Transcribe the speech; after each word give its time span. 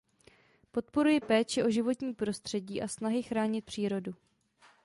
Podporuji 0.71 1.19
péči 1.19 1.63
o 1.63 1.69
životní 1.69 2.13
prostředí 2.13 2.81
a 2.81 2.87
snahy 2.87 3.23
chránit 3.23 3.65
přírodu. 3.65 4.15